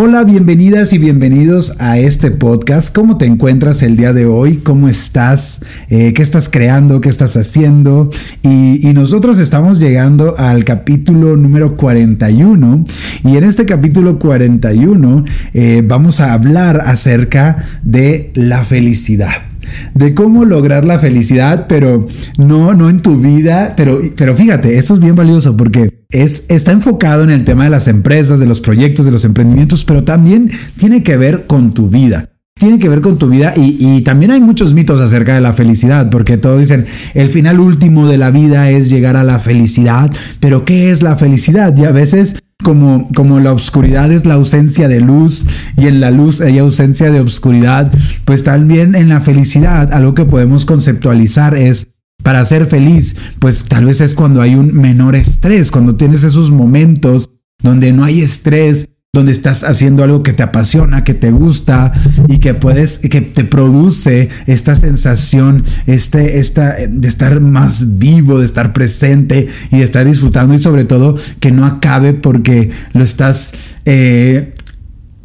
[0.00, 2.94] Hola, bienvenidas y bienvenidos a este podcast.
[2.94, 4.58] ¿Cómo te encuentras el día de hoy?
[4.58, 5.58] ¿Cómo estás?
[5.88, 7.00] Eh, ¿Qué estás creando?
[7.00, 8.08] ¿Qué estás haciendo?
[8.42, 12.84] Y, nosotros estamos llegando al capítulo número 41
[13.24, 19.47] y en este capítulo 41 eh, vamos a hablar acerca de la felicidad
[19.94, 24.94] de cómo lograr la felicidad, pero no, no en tu vida, pero, pero fíjate, esto
[24.94, 28.60] es bien valioso porque es, está enfocado en el tema de las empresas, de los
[28.60, 33.00] proyectos, de los emprendimientos, pero también tiene que ver con tu vida tiene que ver
[33.00, 36.58] con tu vida y, y, también hay muchos mitos acerca de la felicidad, porque todos
[36.58, 40.10] dicen, el final último de la vida es llegar a la felicidad,
[40.40, 41.76] pero ¿qué es la felicidad?
[41.76, 45.44] Y a veces como, como la oscuridad es la ausencia de luz
[45.76, 47.92] y en la luz hay ausencia de oscuridad,
[48.24, 51.88] pues también en la felicidad algo que podemos conceptualizar es
[52.22, 56.50] para ser feliz, pues tal vez es cuando hay un menor estrés, cuando tienes esos
[56.50, 57.30] momentos
[57.62, 58.88] donde no hay estrés,
[59.18, 61.92] donde estás haciendo algo que te apasiona, que te gusta
[62.28, 68.44] y que puedes, que te produce esta sensación, este, esta, de estar más vivo, de
[68.44, 73.52] estar presente y de estar disfrutando y sobre todo que no acabe porque lo estás
[73.84, 74.54] eh,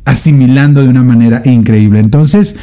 [0.05, 1.99] asimilando de una manera increíble.
[1.99, 2.55] Entonces,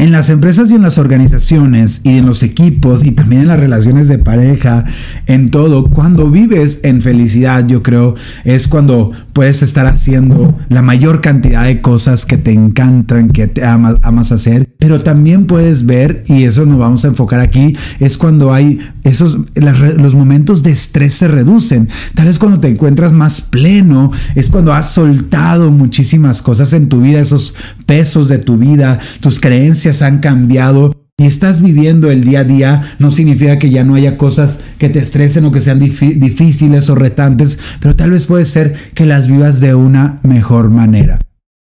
[0.00, 3.60] en las empresas y en las organizaciones y en los equipos y también en las
[3.60, 4.86] relaciones de pareja,
[5.26, 11.20] en todo, cuando vives en felicidad, yo creo, es cuando puedes estar haciendo la mayor
[11.20, 16.44] cantidad de cosas que te encantan, que te amas, hacer, pero también puedes ver, y
[16.44, 21.28] eso nos vamos a enfocar aquí, es cuando hay esos, los momentos de estrés se
[21.28, 21.88] reducen.
[22.14, 27.02] Tal vez cuando te encuentras más pleno, es cuando has soltado muchísimas cosas en tu
[27.02, 27.54] vida, esos
[27.86, 32.94] pesos de tu vida, tus creencias han cambiado y estás viviendo el día a día,
[32.98, 36.94] no significa que ya no haya cosas que te estresen o que sean difíciles o
[36.94, 41.18] retantes, pero tal vez puede ser que las vivas de una mejor manera.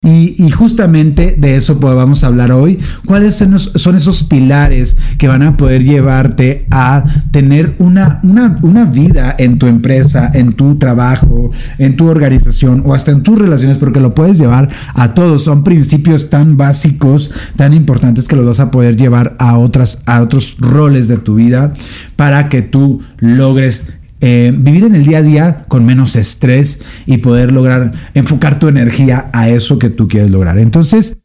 [0.04, 2.78] Y, justamente de eso vamos a hablar hoy.
[3.06, 9.34] ¿Cuáles son, esos pilares que van a poder llevarte a tener una, una, una, vida
[9.38, 13.78] en tu empresa, en tu trabajo, en tu organización o hasta en tus relaciones?
[13.78, 15.46] Porque lo puedes llevar a todos.
[15.46, 20.22] Son principios tan básicos, tan importantes que los vas a poder llevar a, otras, a
[20.22, 21.72] otros roles de tu vida
[22.18, 23.86] para que tú logres
[24.26, 28.70] eh, vivir en el día a día con menos estrés y poder lograr enfocar tu
[28.70, 30.58] energía a eso que tú quieres lograr.
[30.60, 31.18] Entonces,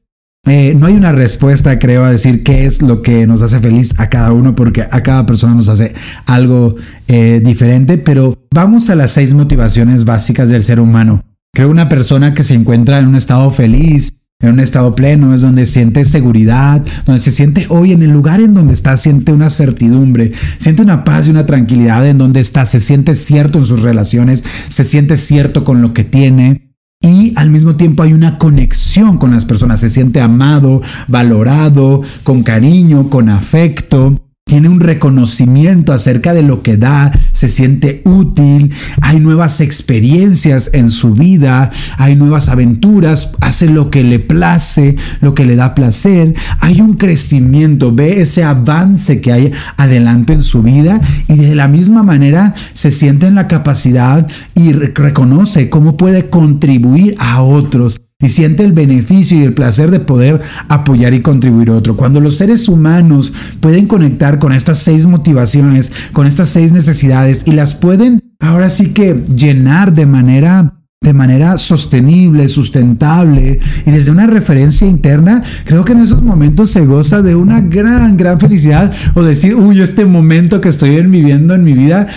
[0.48, 3.94] eh, no hay una respuesta, creo, a decir qué es lo que nos hace feliz
[3.98, 5.94] a cada uno, porque a cada persona nos hace
[6.26, 6.74] algo
[7.06, 11.22] eh, diferente, pero vamos a las seis motivaciones básicas del ser humano.
[11.54, 15.40] Creo una persona que se encuentra en un estado feliz, en un estado pleno, es
[15.40, 19.50] donde siente seguridad, donde se siente hoy en el lugar en donde está, siente una
[19.50, 23.82] certidumbre, siente una paz y una tranquilidad en donde está, se siente cierto en sus
[23.82, 26.76] relaciones, se siente cierto con lo que tiene.
[27.00, 32.44] Y al mismo tiempo hay una conexión con las personas, se siente amado, valorado, con
[32.44, 38.72] cariño, con afecto tiene un reconocimiento acerca de lo que da, se siente útil,
[39.02, 45.34] hay nuevas experiencias en su vida, hay nuevas aventuras, hace lo que le place, lo
[45.34, 50.62] que le da placer, hay un crecimiento, ve ese avance que hay adelante en su
[50.62, 56.30] vida y de la misma manera se siente en la capacidad y reconoce cómo puede
[56.30, 61.70] contribuir a otros y siente el beneficio y el placer de poder apoyar y contribuir
[61.70, 61.96] a otro.
[61.96, 67.52] Cuando los seres humanos pueden conectar con estas seis motivaciones, con estas seis necesidades y
[67.52, 74.26] las pueden ahora sí que llenar de manera de manera sostenible, sustentable y desde una
[74.26, 79.22] referencia interna, creo que en esos momentos se goza de una gran, gran felicidad o
[79.22, 82.08] decir, uy, este momento que estoy viviendo en mi vida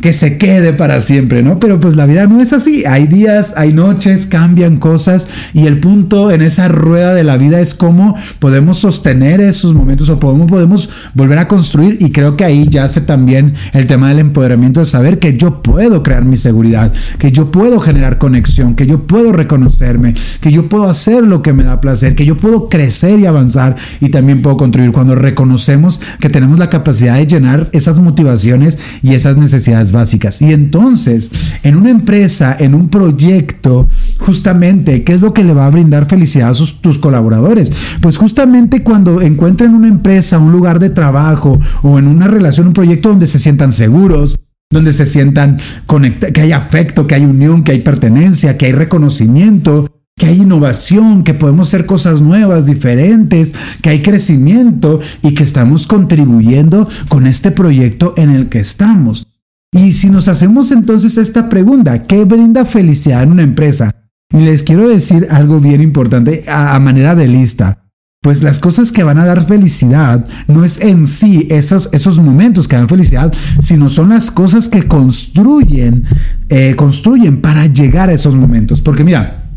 [0.00, 1.58] que se quede para siempre, ¿no?
[1.58, 2.84] Pero pues la vida no es así.
[2.86, 7.60] Hay días, hay noches, cambian cosas y el punto en esa rueda de la vida
[7.60, 12.44] es cómo podemos sostener esos momentos o cómo podemos volver a construir y creo que
[12.44, 16.36] ahí ya hace también el tema del empoderamiento de saber que yo puedo crear mi
[16.36, 21.42] seguridad, que yo puedo generar conexión, que yo puedo reconocerme, que yo puedo hacer lo
[21.42, 25.14] que me da placer, que yo puedo crecer y avanzar y también puedo construir cuando
[25.14, 30.40] reconocemos que tenemos la capacidad de llenar esas motivaciones y esas necesidades básicas.
[30.42, 31.30] Y entonces,
[31.62, 33.88] en una empresa, en un proyecto,
[34.18, 37.72] justamente, ¿qué es lo que le va a brindar felicidad a tus colaboradores?
[38.00, 42.72] Pues justamente cuando encuentren una empresa, un lugar de trabajo o en una relación, un
[42.72, 44.38] proyecto donde se sientan seguros,
[44.70, 48.72] donde se sientan conectados, que hay afecto, que hay unión, que hay pertenencia, que hay
[48.72, 55.42] reconocimiento, que hay innovación, que podemos hacer cosas nuevas, diferentes, que hay crecimiento y que
[55.42, 59.26] estamos contribuyendo con este proyecto en el que estamos.
[59.72, 63.94] Y si nos hacemos entonces esta pregunta, ¿qué brinda felicidad en una empresa?
[64.32, 67.86] Y les quiero decir algo bien importante a, manera de lista.
[68.20, 72.68] Pues las cosas que van a dar felicidad no es en sí esos, esos momentos
[72.68, 76.04] que dan felicidad, sino son las cosas que construyen,
[76.48, 78.80] eh, construyen para llegar a esos momentos.
[78.80, 79.50] Porque mira,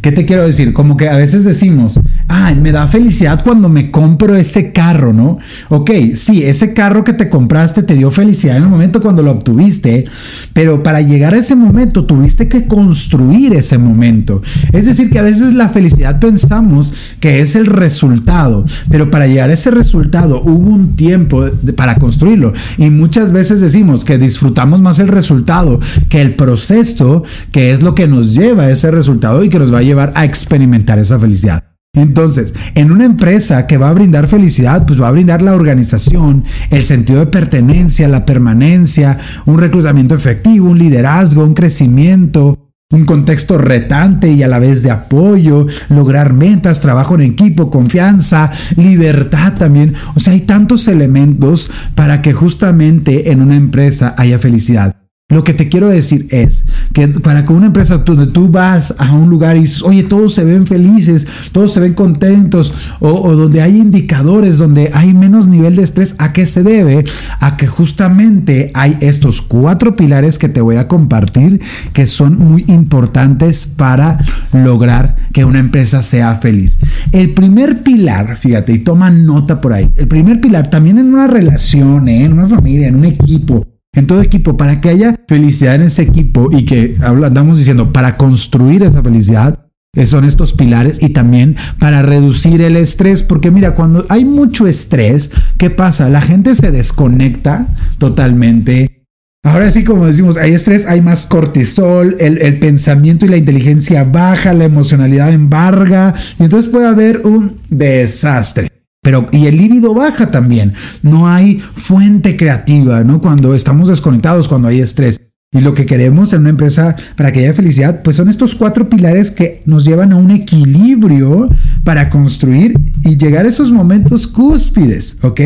[0.00, 0.72] ¿Qué te quiero decir?
[0.72, 2.00] Como que a veces decimos,
[2.32, 5.38] ay, me da felicidad cuando me compro ese carro, ¿no?
[5.68, 9.32] Ok, sí, ese carro que te compraste te dio felicidad en el momento cuando lo
[9.32, 10.06] obtuviste,
[10.54, 14.40] pero para llegar a ese momento tuviste que construir ese momento.
[14.72, 19.50] Es decir, que a veces la felicidad pensamos que es el resultado, pero para llegar
[19.50, 21.44] a ese resultado hubo un tiempo
[21.76, 22.54] para construirlo.
[22.78, 27.94] Y muchas veces decimos que disfrutamos más el resultado que el proceso, que es lo
[27.94, 31.18] que nos lleva a ese resultado y que nos va a llevar a experimentar esa
[31.18, 31.71] felicidad.
[31.94, 36.44] Entonces, en una empresa que va a brindar felicidad, pues va a brindar la organización,
[36.70, 43.58] el sentido de pertenencia, la permanencia, un reclutamiento efectivo, un liderazgo, un crecimiento, un contexto
[43.58, 49.94] retante y a la vez de apoyo, lograr metas, trabajo en equipo, confianza, libertad también.
[50.14, 55.01] O sea, hay tantos elementos para que justamente en una empresa haya felicidad.
[55.32, 59.12] Lo que te quiero decir es que para que una empresa donde tú vas a
[59.14, 63.78] un lugar y oye, todos se ven felices, todos se ven contentos, o, donde hay
[63.78, 67.06] indicadores, donde hay menos nivel de estrés, ¿a qué se debe?
[67.40, 71.62] A que justamente hay estos cuatro pilares que te voy a compartir
[71.94, 74.18] que son muy importantes para
[74.52, 76.78] lograr que una empresa sea feliz.
[77.10, 81.26] El primer pilar, fíjate, y toma nota por ahí, el primer pilar también en una
[81.26, 82.24] relación, ¿eh?
[82.24, 86.02] en una familia, en un equipo, en todo equipo, para que haya felicidad en ese
[86.02, 91.56] equipo y que andamos diciendo, para construir esa felicidad, eh, son estos pilares y también
[91.78, 96.08] para reducir el estrés, porque mira, cuando hay mucho estrés, ¿qué pasa?
[96.08, 97.68] La gente se desconecta
[97.98, 99.04] totalmente.
[99.44, 104.04] Ahora sí, como decimos, hay estrés, hay más cortisol, el, el pensamiento y la inteligencia
[104.04, 108.70] baja, la emocionalidad embarga, y entonces puede haber un desastre.
[109.02, 110.74] Pero, y el líbido baja también.
[111.02, 113.20] No hay fuente creativa, ¿no?
[113.20, 115.20] Cuando estamos desconectados, cuando hay estrés.
[115.54, 118.88] Y lo que queremos en una empresa para que haya felicidad, pues son estos cuatro
[118.88, 121.50] pilares que nos llevan a un equilibrio
[121.84, 125.40] para construir y llegar a esos momentos cúspides, ¿ok?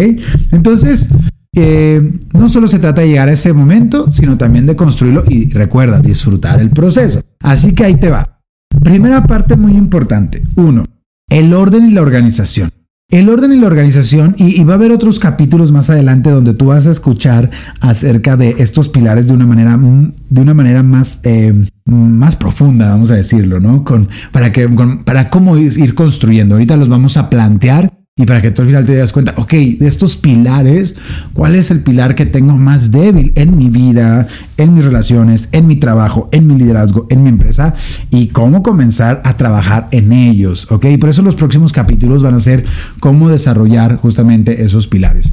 [0.52, 1.08] Entonces,
[1.56, 5.48] eh, no solo se trata de llegar a ese momento, sino también de construirlo y
[5.48, 7.22] recuerda, disfrutar el proceso.
[7.40, 8.42] Así que ahí te va.
[8.84, 10.42] Primera parte muy importante.
[10.56, 10.84] Uno,
[11.30, 12.70] el orden y la organización.
[13.08, 16.66] El orden y la organización, y, va a haber otros capítulos más adelante donde tú
[16.66, 17.50] vas a escuchar
[17.80, 22.90] acerca de estos pilares de una manera, mm, de una manera más, eh, más profunda,
[22.90, 23.84] vamos a decirlo, ¿no?
[23.84, 24.68] Con, para, que,
[25.04, 26.56] para cómo ir construyendo.
[26.56, 29.52] Ahorita los vamos a plantear y para que tú al final te das cuenta, ok,
[29.52, 30.96] de estos pilares,
[31.34, 34.26] ¿cuál es el pilar que tengo más débil en mi vida,
[34.56, 37.74] en mis relaciones, en mi trabajo, en mi liderazgo, en mi empresa?
[38.10, 40.86] Y cómo comenzar a trabajar en ellos, ok.
[40.98, 42.64] Por eso los próximos capítulos van a ser
[43.00, 45.30] cómo desarrollar justamente esos pilares.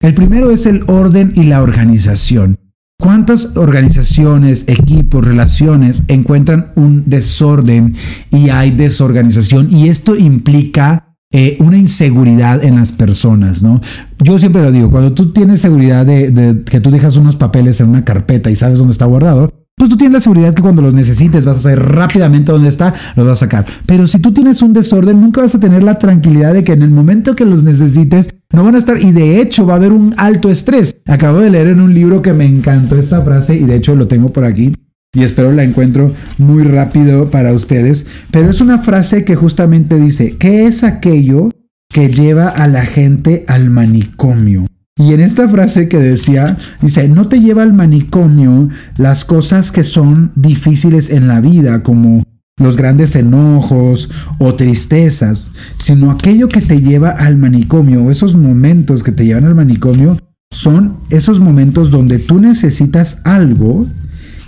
[0.00, 2.58] El primero es el orden y la organización.
[2.98, 7.94] ¿Cuántas organizaciones, equipos, relaciones encuentran un desorden
[8.32, 9.72] y hay desorganización?
[9.72, 13.80] Y esto implica eh, una inseguridad en las personas, ¿no?
[14.22, 17.88] Yo siempre lo digo, cuando tú tienes seguridad de, que tú dejas unos papeles en
[17.88, 20.94] una carpeta y sabes dónde está guardado, pues tú tienes la seguridad que cuando los
[20.94, 23.66] necesites vas a saber rápidamente dónde está, los vas a sacar.
[23.86, 26.82] Pero si tú tienes un desorden, nunca vas a tener la tranquilidad de que en
[26.82, 29.90] el momento que los necesites no van a estar y de hecho va a haber
[29.90, 30.96] un alto estrés.
[31.06, 34.06] Acabo de leer en un libro que me encantó esta frase y de hecho lo
[34.06, 34.72] tengo por aquí
[35.14, 40.36] y espero la encuentro muy rápido para ustedes, pero es una frase que justamente dice,
[40.38, 41.50] ¿qué es aquello
[41.88, 44.66] que lleva a la gente al manicomio?
[44.96, 49.82] Y en esta frase que decía, dice, no te lleva al manicomio las cosas que
[49.82, 52.22] son difíciles en la vida, como
[52.60, 59.10] los grandes enojos o tristezas, sino aquello que te lleva al manicomio esos momentos que
[59.10, 60.16] te llevan al manicomio
[60.52, 63.88] son esos momentos donde tú necesitas algo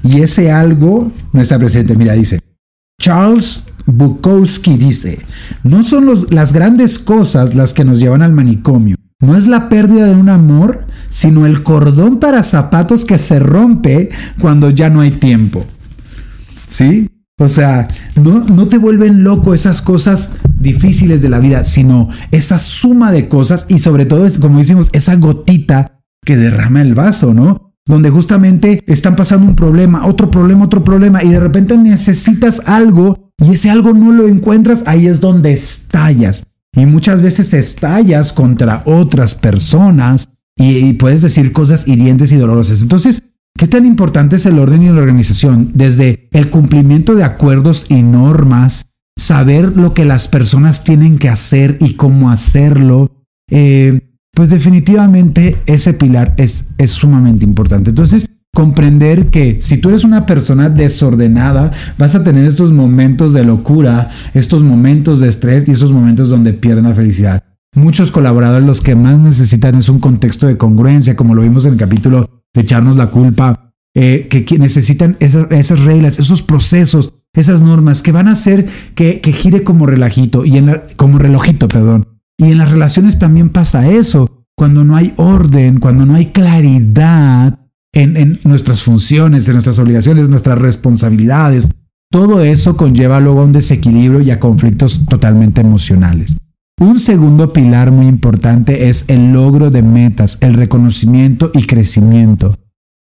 [0.06, 1.96] y ese algo no está presente.
[1.96, 2.40] Mira, dice,
[3.00, 5.18] Charles Bukowski dice,
[5.62, 10.06] no son las grandes cosas las que nos llevan al manicomio, no es la pérdida
[10.06, 14.10] de un amor, sino el cordón para zapatos que se rompe
[14.40, 15.64] cuando ya no hay tiempo.
[16.68, 17.08] ¿Sí?
[17.38, 22.58] O sea, no, no, te vuelven loco esas cosas difíciles de la vida, sino esa
[22.58, 27.65] suma de cosas y sobre todo, como decimos, esa gotita que derrama el vaso, ¿no?
[27.86, 33.32] Donde justamente están pasando un problema, otro problema, otro problema y de repente necesitas algo
[33.38, 36.44] y ese algo no lo encuentras, ahí es donde estallas.
[36.74, 40.28] Y muchas veces estallas contra otras personas
[40.58, 42.82] y, puedes decir cosas hirientes y dolorosas.
[42.82, 43.22] Entonces,
[43.56, 45.70] ¿Qué tan importante es el orden y la organización?
[45.72, 48.86] Desde el cumplimiento de acuerdos y normas,
[49.18, 53.10] saber lo que las personas tienen que hacer y cómo hacerlo,
[53.50, 54.05] eh,
[54.36, 57.88] pues definitivamente ese pilar es, es sumamente importante.
[57.88, 63.44] Entonces, comprender que si tú eres una persona desordenada, vas a tener estos momentos de
[63.44, 67.42] locura, estos momentos de estrés y esos momentos donde pierden la felicidad.
[67.74, 71.72] Muchos colaboradores los que más necesitan es un contexto de congruencia, como lo vimos en
[71.72, 78.02] el capítulo de echarnos la culpa, eh, que, necesitan esas, reglas, esos procesos, esas normas
[78.02, 82.15] que van a hacer que, gire como relajito y en como relojito, perdón.
[82.38, 84.44] Y en las relaciones también pasa eso.
[84.56, 87.58] Cuando no hay orden, cuando no hay claridad
[87.92, 91.68] en, nuestras funciones, en nuestras obligaciones, en nuestras responsabilidades,
[92.10, 96.36] todo eso conlleva luego a un desequilibrio y a conflictos totalmente emocionales.
[96.78, 102.54] Un segundo pilar muy importante es el logro de metas, el reconocimiento y crecimiento.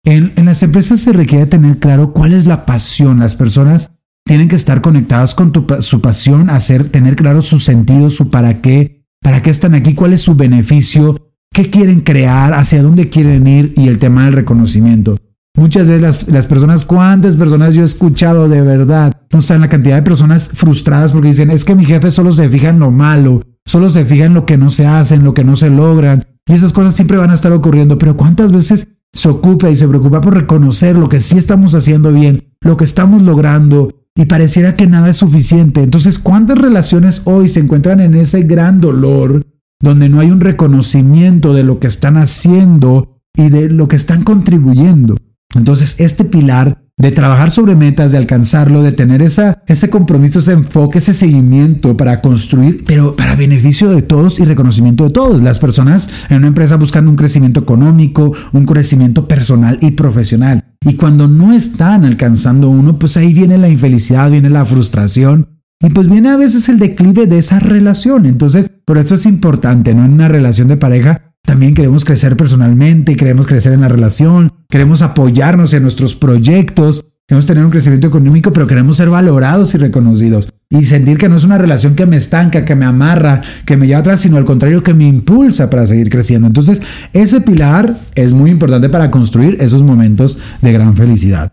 [0.03, 3.19] En, las empresas se requiere tener claro cuál es la pasión.
[3.19, 3.91] Las personas
[4.25, 9.00] tienen que estar conectadas con su pasión, hacer, tener claro su sentido, su para qué,
[9.21, 13.73] para qué están aquí, cuál es su beneficio, qué quieren crear, hacia dónde quieren ir
[13.77, 15.17] y el tema del reconocimiento.
[15.55, 19.69] Muchas veces las, las, personas, cuántas personas yo he escuchado de verdad, no saben la
[19.69, 22.89] cantidad de personas frustradas porque dicen, es que mi jefe solo se fija en lo
[22.89, 25.69] malo, solo se fija en lo que no se hace, en lo que no se
[25.69, 26.25] logran.
[26.47, 27.97] Y esas cosas siempre van a estar ocurriendo.
[27.97, 32.11] Pero ¿cuántas veces se ocupa y se preocupa por reconocer lo que sí estamos haciendo
[32.11, 34.00] bien, lo que estamos logrando?
[34.15, 35.83] Y pareciera que nada es suficiente.
[35.83, 39.45] Entonces, ¿cuántas relaciones hoy se encuentran en ese gran dolor
[39.79, 44.23] donde no hay un reconocimiento de lo que están haciendo y de lo que están
[44.23, 45.15] contribuyendo?
[45.55, 50.53] Entonces, este pilar de trabajar sobre metas, de alcanzarlo, de tener esa, ese compromiso, ese
[50.53, 55.41] enfoque, ese seguimiento para construir, pero para beneficio de todos y reconocimiento de todos.
[55.41, 60.70] Las personas en una empresa buscan un crecimiento económico, un crecimiento personal y profesional.
[60.85, 65.59] Y cuando no están alcanzando uno, pues ahí viene la infelicidad, viene la frustración.
[65.79, 68.25] Y pues viene a veces el declive de esa relación.
[68.25, 70.05] Entonces, por eso es importante, ¿no?
[70.05, 75.01] En una relación de pareja, también queremos crecer personalmente, queremos crecer en la relación, queremos
[75.01, 80.53] apoyarnos en nuestros proyectos, queremos tener un crecimiento económico, pero queremos ser valorados y reconocidos.
[80.71, 83.87] Y sentir que no es una relación que me estanca, que me amarra, que me
[83.87, 86.47] lleva atrás, sino al contrario, que me impulsa para seguir creciendo.
[86.47, 86.81] Entonces,
[87.13, 91.51] ese pilar es muy importante para construir esos momentos de gran felicidad.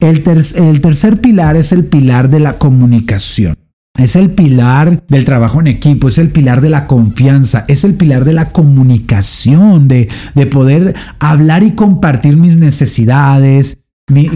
[0.00, 0.22] El,
[0.56, 3.54] el tercer pilar es el pilar de la comunicación.
[3.96, 7.94] Es el pilar del trabajo en equipo, es el pilar de la confianza, es el
[7.94, 13.78] pilar de la comunicación, de, de poder hablar y compartir mis necesidades,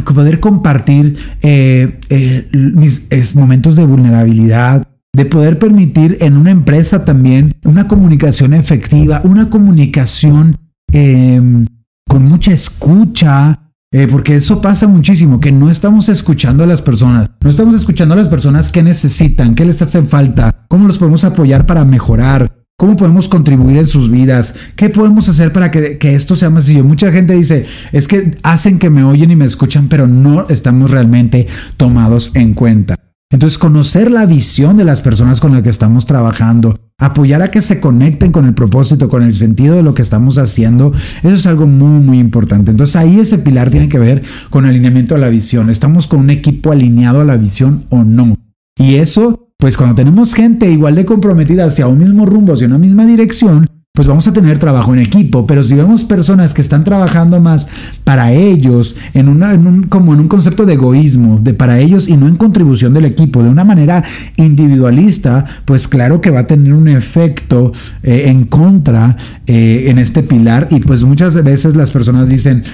[0.05, 7.55] poder compartir eh, eh, mis momentos de vulnerabilidad, de poder permitir en una empresa también
[7.65, 10.57] una comunicación efectiva, una comunicación
[10.93, 11.67] em,
[12.09, 17.31] con mucha escucha, eh, porque eso pasa muchísimo, que no estamos escuchando a las personas,
[17.41, 21.25] no estamos escuchando a las personas que necesitan, qué les hacen falta, cómo los podemos
[21.25, 26.15] apoyar para mejorar, cómo podemos contribuir en sus vidas, qué podemos hacer para que, que
[26.15, 26.83] esto sea más sencillo.
[26.83, 30.91] Mucha gente dice, es que hacen que me oyen y me escuchan, pero no estamos
[30.91, 31.47] realmente
[31.77, 32.97] tomados en cuenta.
[33.31, 37.61] Entonces, conocer la visión de las personas con las que estamos trabajando, apoyar a que
[37.61, 41.47] se conecten con el propósito, con el sentido de lo que estamos haciendo, eso es
[41.47, 42.71] algo muy, muy importante.
[42.71, 45.69] Entonces, ahí ese pilar tiene que ver con alineamiento a la visión.
[45.69, 48.37] ¿Estamos con un equipo alineado a la visión o no?
[48.79, 52.79] Y eso, pues cuando tenemos gente igual de comprometida hacia un mismo rumbo, hacia una
[52.79, 55.47] misma dirección, pues vamos a tener trabajo en equipo.
[55.47, 57.69] Pero si vemos personas que están trabajando más
[58.03, 62.17] para ellos, en, una, un, como en un concepto de egoísmo, de para ellos y
[62.17, 64.03] no en contribución del equipo, de una manera
[64.37, 70.23] individualista, pues claro que va a tener un efecto eh, en contra eh, en este
[70.23, 70.69] pilar.
[70.71, 72.65] Y pues muchas veces las personas dicen,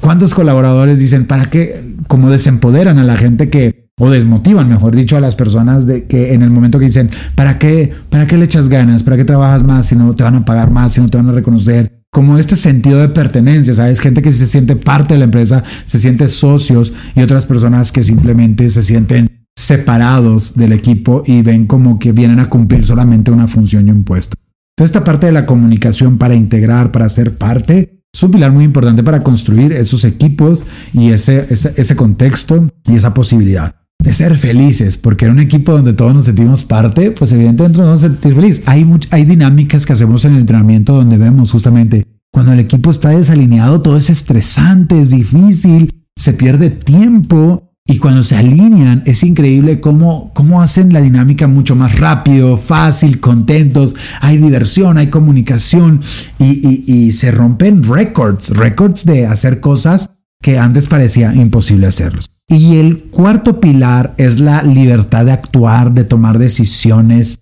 [0.00, 5.16] ¿cuántos colaboradores dicen, para qué, como desempoderan a la gente que o desmotivan, mejor dicho,
[5.16, 8.46] a las personas de que en el momento que dicen, ¿para qué, para qué le
[8.46, 9.04] echas ganas?
[9.04, 11.28] ¿Para qué trabajas más si no te van a pagar más, si no te van
[11.28, 12.00] a reconocer?
[12.10, 14.00] Como este sentido de pertenencia, ¿sabes?
[14.00, 18.02] Gente que se siente parte de la empresa, se siente socios y otras personas que
[18.02, 23.48] simplemente se sienten separados del equipo y ven como que vienen a cumplir solamente una
[23.48, 24.34] función y un puesto.
[24.76, 28.64] Entonces, esta parte de la comunicación para integrar, para ser parte, es un pilar muy
[28.64, 30.64] importante para construir esos equipos
[30.94, 35.72] y ese, ese, ese contexto y esa posibilidad de ser felices, porque en un equipo
[35.72, 38.62] donde todos nos sentimos parte, pues evidentemente nos vamos a sentir felices.
[38.66, 43.10] Hay, hay dinámicas que hacemos en el entrenamiento donde vemos justamente cuando el equipo está
[43.10, 47.66] desalineado, todo es estresante, es difícil, se pierde tiempo.
[47.86, 53.18] Y cuando se alinean, es increíble cómo, cómo hacen la dinámica mucho más rápido, fácil,
[53.18, 53.96] contentos.
[54.20, 56.00] Hay diversión, hay comunicación
[56.38, 60.08] y, y se rompen récords, récords de hacer cosas
[60.40, 62.30] que antes parecía imposible hacerlos.
[62.50, 67.38] Y el cuarto pilar es la libertad de actuar, de tomar decisiones.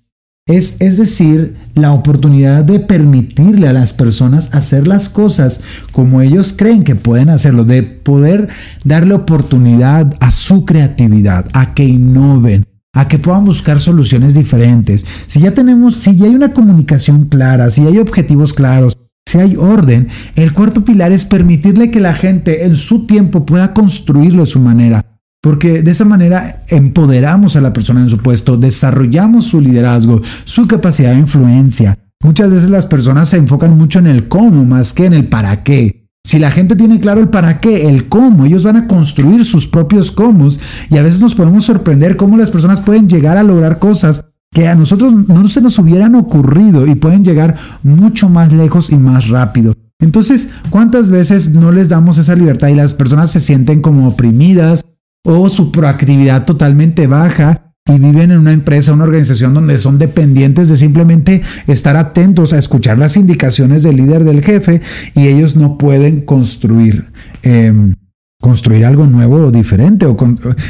[0.46, 5.60] Es, es decir, la oportunidad de permitirle a las personas hacer las cosas
[5.92, 8.48] como ellos creen que pueden hacerlo, de poder
[8.84, 15.06] darle oportunidad a su creatividad, a que innoven, a que puedan buscar soluciones diferentes.
[15.26, 19.56] Si ya tenemos, si ya hay una comunicación clara, si hay objetivos claros, si hay
[19.56, 24.50] orden, el cuarto pilar es permitirle que la gente en su tiempo pueda construirlo de
[24.50, 25.04] su manera.
[25.42, 30.66] Porque de esa manera empoderamos a la persona en su puesto, desarrollamos su liderazgo, su
[30.66, 31.98] capacidad de influencia.
[32.24, 35.62] Muchas veces las personas se enfocan mucho en el cómo más que en el para
[35.62, 36.08] qué.
[36.24, 39.66] Si la gente tiene claro el para qué, el cómo, ellos van a construir sus
[39.66, 40.48] propios cómo
[40.88, 44.24] y a veces nos podemos sorprender cómo las personas pueden llegar a lograr cosas
[44.58, 48.96] que a nosotros no se nos hubieran ocurrido y pueden llegar mucho más lejos y
[48.96, 49.72] más rápido.
[50.00, 54.84] Entonces, ¿cuántas veces no les damos esa libertad y las personas se sienten como oprimidas
[55.24, 60.68] o su proactividad totalmente baja y viven en una empresa, una organización donde son dependientes
[60.68, 64.80] de simplemente estar atentos a escuchar las indicaciones del líder del jefe
[65.14, 67.12] y ellos no pueden construir.
[67.44, 67.94] Em,
[68.40, 70.16] construir algo nuevo o diferente o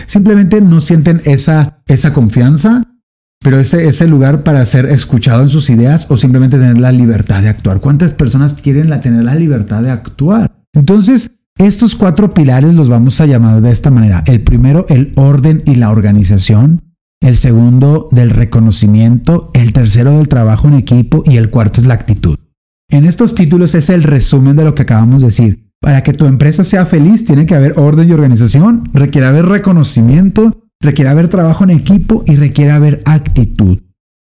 [0.06, 2.82] simplemente no sienten esa, esa confianza
[3.40, 7.42] pero ese, ese lugar para ser escuchado en sus ideas o simplemente tener la libertad
[7.42, 7.80] de actuar.
[7.80, 10.50] ¿Cuántas personas quieren la, tener la libertad de actuar?
[10.74, 14.22] Entonces, estos cuatro pilares los vamos a llamar de esta manera.
[14.26, 16.82] El primero, el orden y la organización.
[17.20, 19.50] El segundo, del reconocimiento.
[19.54, 21.24] El tercero, del trabajo en equipo.
[21.26, 22.38] Y el cuarto es la actitud.
[22.90, 25.68] En estos títulos es el resumen de lo que acabamos de decir.
[25.80, 30.67] Para que tu empresa sea feliz, tiene que haber orden y organización, requiere haber reconocimiento,
[30.80, 33.80] requiere haber trabajo en equipo y requiere haber actitud.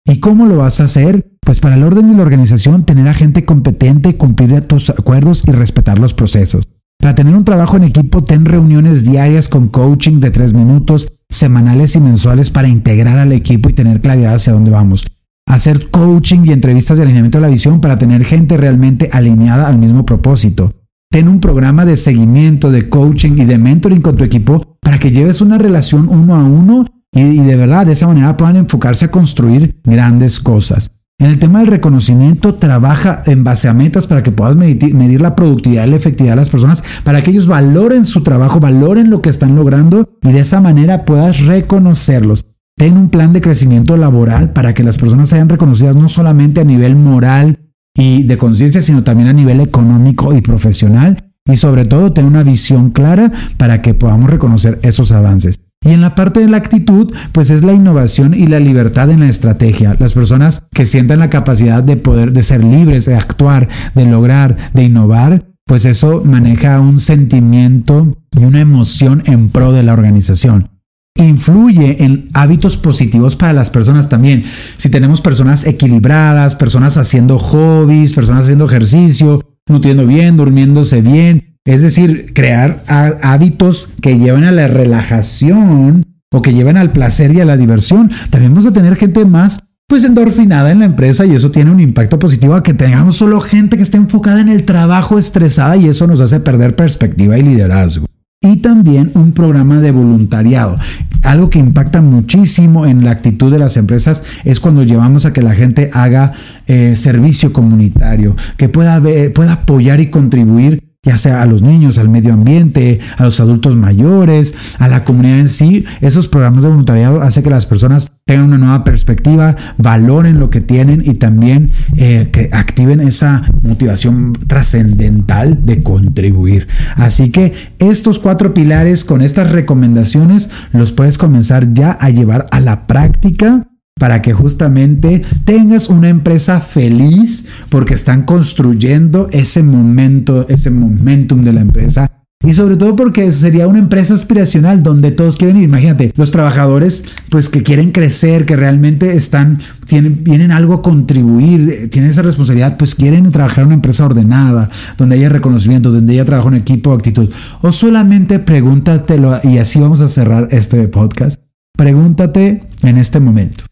[0.06, 1.30] ¿Y cómo lo vas a hacer?
[1.40, 5.52] Pues para el orden y la organización, tener a gente competente, cumplir tus acuerdos y
[5.52, 6.68] respetar los procesos.
[6.98, 11.96] Para tener un trabajo en equipo, ten reuniones diarias con coaching de tres minutos, semanales
[11.96, 15.06] y mensuales para integrar al equipo y tener claridad hacia dónde vamos.
[15.46, 19.78] Hacer coaching y entrevistas de alineamiento de la visión para tener gente realmente alineada al
[19.78, 20.74] mismo propósito.
[21.10, 25.10] Ten un programa de seguimiento, de coaching y de mentoring con tu equipo para que
[25.10, 29.10] lleves una relación uno a uno y, de verdad de esa manera puedan enfocarse a
[29.10, 30.90] construir grandes cosas.
[31.18, 35.36] En el tema del reconocimiento, trabaja en base a metas para que puedas medir, la
[35.36, 39.20] productividad y la efectividad de las personas, para que ellos valoren su trabajo, valoren lo
[39.20, 42.46] que están logrando y de esa manera puedas reconocerlos.
[42.76, 46.64] Ten un plan de crecimiento laboral para que las personas sean reconocidas no solamente a
[46.64, 47.58] nivel moral,
[47.94, 51.29] y de conciencia, sino también a nivel económico y profesional.
[51.50, 55.60] Y sobre todo tener una visión clara para que podamos reconocer esos avances.
[55.82, 59.20] Y en la parte de la actitud, pues es la innovación y la libertad en
[59.20, 59.96] la estrategia.
[59.98, 64.56] Las personas que sientan la capacidad de poder, de ser libres, de actuar, de lograr,
[64.74, 70.68] de innovar, pues eso maneja un sentimiento y una emoción en pro de la organización
[71.16, 74.42] influye en hábitos positivos para las personas también.
[74.76, 81.82] Si tenemos personas equilibradas, personas haciendo hobbies, personas haciendo ejercicio, nutriendo bien, durmiéndose bien, es
[81.82, 82.82] decir, crear
[83.22, 88.10] hábitos que lleven a la relajación o que lleven al placer y a la diversión.
[88.30, 91.80] También vamos a tener gente más pues endorfinada en la empresa y eso tiene un
[91.80, 95.88] impacto positivo a que tengamos solo gente que esté enfocada en el trabajo estresada y
[95.88, 98.06] eso nos hace perder perspectiva y liderazgo
[98.42, 100.78] y también un programa de voluntariado.
[101.22, 105.42] Algo que impacta muchísimo en la actitud de las empresas es cuando llevamos a que
[105.42, 106.32] la gente haga
[106.66, 109.00] eh, servicio comunitario, que pueda,
[109.34, 113.74] pueda apoyar y contribuir ya sea a los niños, al medio ambiente, a los adultos
[113.74, 115.86] mayores, a la comunidad en sí.
[116.02, 120.60] Esos programas de voluntariado hacen que las personas tengan una nueva perspectiva, valoren lo que
[120.60, 126.68] tienen y también eh, que activen esa motivación trascendental de contribuir.
[126.94, 132.60] Así que estos cuatro pilares con estas recomendaciones los puedes comenzar ya a llevar a
[132.60, 133.66] la práctica
[133.98, 141.52] para que justamente tengas una empresa feliz porque están construyendo ese momento, ese momentum de
[141.52, 142.09] la empresa.
[142.42, 145.64] Y sobre todo porque sería una empresa aspiracional donde todos quieren ir.
[145.64, 151.90] Imagínate, los trabajadores pues que quieren crecer, que realmente están, tienen, vienen algo a contribuir,
[151.90, 156.24] tienen esa responsabilidad, pues quieren trabajar en una empresa ordenada, donde haya reconocimiento, donde haya
[156.24, 157.30] trabajo en equipo, actitud.
[157.60, 161.38] O solamente pregúntatelo, y así vamos a cerrar este podcast.
[161.76, 163.64] Pregúntate en este momento.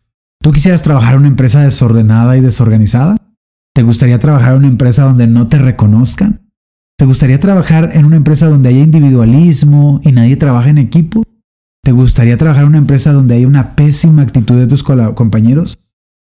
[0.43, 3.17] ¿Tú quisieras trabajar en una empresa desordenada y desorganizada?
[3.75, 6.48] ¿Te gustaría trabajar en una empresa donde no te reconozcan?
[6.99, 11.23] ¿Te gustaría trabajar en una empresa donde haya individualismo y nadie trabaja en equipo?
[11.81, 15.79] ¿Te gustaría trabajar en una empresa donde haya una pésima actitud de tus compañeros?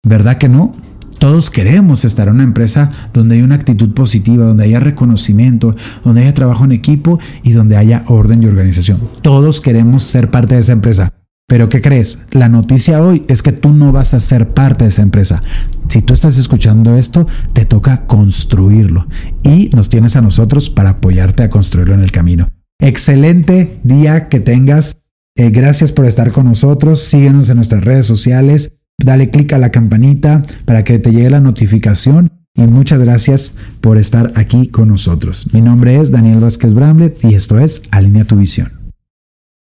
[0.08, 0.74] ¿Verdad que no?
[1.20, 6.22] Todos queremos estar en una empresa donde haya una actitud positiva, donde haya reconocimiento, donde
[6.22, 9.02] haya trabajo en equipo y donde haya orden y organización.
[9.22, 11.12] Todos queremos ser parte de esa empresa.
[11.54, 12.18] Pero ¿qué crees?
[12.32, 15.44] La noticia hoy es que tú no vas a ser parte de esa empresa.
[15.88, 19.06] Si tú estás escuchando esto, te toca construirlo
[19.44, 22.48] y nos tienes a nosotros para apoyarte a construirlo en el camino.
[22.80, 24.98] Excelente día que tengas.
[25.36, 27.02] Eh, gracias por estar con nosotros.
[27.02, 28.74] Síguenos en nuestras redes sociales.
[28.98, 32.32] Dale clic a la campanita para que te llegue la notificación.
[32.56, 35.54] Y muchas gracias por estar aquí con nosotros.
[35.54, 38.83] Mi nombre es Daniel Vázquez Bramlett y esto es Alinea tu Visión.